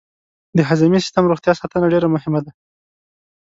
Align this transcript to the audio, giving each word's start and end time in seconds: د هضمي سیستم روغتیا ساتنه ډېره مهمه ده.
د 0.57 0.59
هضمي 0.69 0.99
سیستم 1.05 1.23
روغتیا 1.31 1.53
ساتنه 1.61 1.85
ډېره 1.93 2.07
مهمه 2.15 2.39
ده. 2.45 2.51